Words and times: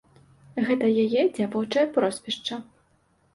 Гэта 0.69 0.87
яе 1.03 1.21
дзявочае 1.35 1.85
прозвішча. 1.99 2.59